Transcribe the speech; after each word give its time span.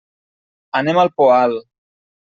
Anem 0.81 1.03
al 1.03 1.13
Poal. 1.21 1.57